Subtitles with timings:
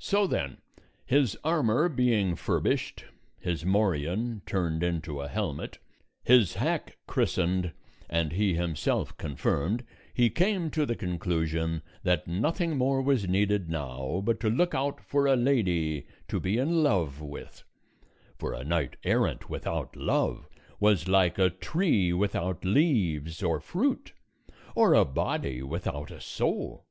[0.00, 0.56] So then,
[1.06, 3.04] his armor being furbished,
[3.38, 5.78] his morion turned into a helmet,
[6.24, 7.70] his hack christened,
[8.08, 14.20] and he himself confirmed, he came to the conclusion that nothing more was needed now
[14.24, 17.62] but to look out for a lady to be in love with;
[18.40, 20.48] for a knight errant without love
[20.80, 24.14] was like a tree without leaves or fruit,
[24.74, 26.88] or a body without a soul.